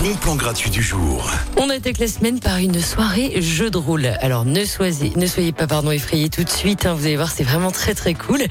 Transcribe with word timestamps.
bon 0.00 0.14
plan 0.16 0.36
gratuit 0.36 0.70
du 0.70 0.82
jour. 0.82 1.30
On 1.56 1.70
attaque 1.70 1.98
la 1.98 2.08
semaine 2.08 2.40
par 2.40 2.58
une 2.58 2.80
soirée 2.80 3.40
jeu 3.40 3.70
de 3.70 3.78
rôle. 3.78 4.06
Alors 4.20 4.44
ne 4.44 4.64
soyez, 4.64 5.12
ne 5.16 5.26
soyez 5.26 5.52
pas 5.52 5.66
pardon 5.66 5.90
effrayés 5.90 6.28
tout 6.28 6.44
de 6.44 6.48
suite. 6.48 6.86
hein, 6.86 6.94
vous 6.94 7.06
allez 7.06 7.16
voir, 7.16 7.30
c'est 7.30 7.44
vraiment 7.44 7.70
très 7.70 7.94
très 7.94 8.14
cool. 8.14 8.42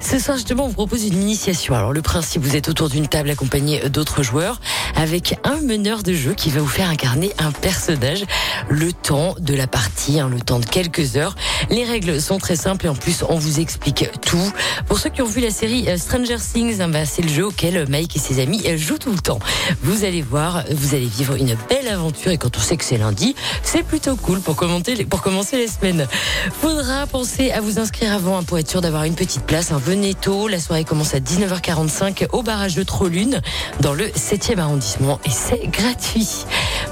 Ce 0.00 0.18
soir 0.18 0.36
justement, 0.36 0.64
on 0.64 0.68
vous 0.68 0.74
propose 0.74 1.04
une 1.04 1.20
initiation. 1.20 1.74
Alors 1.74 1.92
le 1.92 2.02
principe, 2.02 2.42
vous 2.42 2.56
êtes 2.56 2.68
autour 2.68 2.88
d'une 2.88 3.08
table 3.08 3.30
accompagné 3.30 3.88
d'autres 3.88 4.22
joueurs 4.22 4.60
avec 4.94 5.38
un 5.44 5.60
meneur 5.60 6.02
de 6.02 6.12
jeu 6.12 6.34
qui 6.34 6.50
va 6.50 6.60
vous 6.60 6.66
faire 6.66 6.88
incarner 6.88 7.32
un 7.38 7.52
personnage 7.52 8.24
le 8.68 8.92
temps 8.92 9.34
de 9.38 9.54
la 9.54 9.66
partie, 9.66 10.20
hein, 10.20 10.28
le 10.32 10.40
temps 10.40 10.58
de 10.60 10.66
quelques 10.66 11.16
heures. 11.16 11.34
Les 11.70 11.84
règles 11.84 12.20
sont 12.20 12.38
très 12.38 12.56
simples 12.56 12.86
et 12.86 12.88
en 12.88 12.94
plus 12.94 13.24
on 13.28 13.36
vous 13.38 13.60
explique 13.60 14.08
tout. 14.22 14.52
Pour 14.86 14.98
ceux 14.98 15.10
qui 15.10 15.22
ont 15.22 15.26
vu 15.26 15.40
la 15.40 15.50
série 15.50 15.88
euh, 15.88 15.96
Stranger 15.96 16.36
Things, 16.36 16.80
hein, 16.80 16.88
bah, 16.88 17.04
c'est 17.04 17.22
le 17.22 17.28
jeu 17.28 17.46
auquel 17.46 17.86
Mike 17.88 18.16
et 18.16 18.20
ses 18.20 18.40
amis 18.40 18.62
euh, 18.66 18.76
jouent 18.76 18.98
tout 18.98 19.12
le 19.12 19.18
temps. 19.18 19.38
Vous 19.82 20.04
allez 20.04 20.22
voir, 20.22 20.64
vous 20.70 20.85
allez 20.94 21.06
vivre 21.06 21.34
une 21.34 21.56
belle 21.68 21.88
aventure 21.88 22.30
et 22.32 22.38
quand 22.38 22.56
on 22.56 22.60
sait 22.60 22.76
que 22.76 22.84
c'est 22.84 22.98
lundi, 22.98 23.34
c'est 23.62 23.82
plutôt 23.82 24.16
cool 24.16 24.40
pour 24.40 24.56
commenter 24.56 24.94
les- 24.94 25.04
pour 25.04 25.22
commencer 25.22 25.56
les 25.56 25.68
semaines. 25.68 26.06
Faudra 26.60 27.06
penser 27.06 27.50
à 27.52 27.60
vous 27.60 27.78
inscrire 27.78 28.12
avant 28.12 28.38
hein, 28.38 28.42
pour 28.42 28.58
être 28.58 28.68
sûr 28.70 28.80
d'avoir 28.80 29.04
une 29.04 29.14
petite 29.14 29.42
place. 29.44 29.72
hein. 29.72 29.80
Venez 29.84 30.14
tôt, 30.14 30.48
la 30.48 30.60
soirée 30.60 30.84
commence 30.84 31.14
à 31.14 31.20
19h45 31.20 32.28
au 32.32 32.42
barrage 32.42 32.74
de 32.74 32.82
Trollune 32.82 33.40
dans 33.80 33.94
le 33.94 34.06
7e 34.08 34.58
arrondissement 34.58 35.18
et 35.24 35.30
c'est 35.30 35.66
gratuit. 35.68 36.28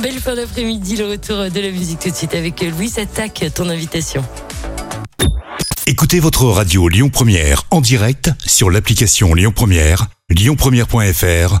Belle 0.00 0.18
fin 0.20 0.34
d'après-midi, 0.34 0.96
le 0.96 1.06
retour 1.10 1.50
de 1.50 1.60
la 1.60 1.70
musique 1.70 2.00
tout 2.00 2.10
de 2.10 2.14
suite 2.16 2.34
avec 2.34 2.60
Louis 2.62 2.92
attaque 2.96 3.44
ton 3.54 3.68
invitation. 3.68 4.24
Écoutez 5.88 6.18
votre 6.20 6.44
radio 6.46 6.88
Lyon 6.88 7.10
Première 7.10 7.62
en 7.70 7.80
direct 7.80 8.30
sur 8.44 8.70
l'application 8.70 9.34
Lyon 9.34 9.52
Première, 9.54 10.06
lyonpremière.fr 10.30 11.60